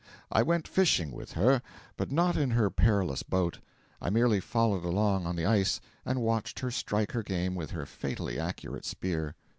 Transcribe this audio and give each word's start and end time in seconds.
I 0.31 0.41
went 0.41 0.67
fishing 0.67 1.11
with 1.11 1.33
her, 1.33 1.61
but 1.95 2.11
not 2.11 2.35
in 2.35 2.49
her 2.49 2.71
perilous 2.71 3.21
boat: 3.21 3.59
I 4.01 4.09
merely 4.09 4.39
followed 4.39 4.83
along 4.83 5.27
on 5.27 5.35
the 5.35 5.45
ice 5.45 5.79
and 6.03 6.23
watched 6.23 6.57
her 6.61 6.71
strike 6.71 7.11
her 7.11 7.21
game 7.21 7.53
with 7.53 7.69
her 7.69 7.85
fatally 7.85 8.39
accurate 8.39 8.83
spear. 8.85 9.35